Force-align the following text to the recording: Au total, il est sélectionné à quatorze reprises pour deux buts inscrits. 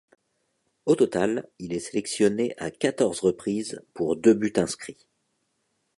Au 0.87 0.95
total, 0.95 1.47
il 1.59 1.73
est 1.73 1.79
sélectionné 1.79 2.55
à 2.57 2.71
quatorze 2.71 3.19
reprises 3.19 3.83
pour 3.93 4.15
deux 4.15 4.33
buts 4.33 4.51
inscrits. 4.55 5.05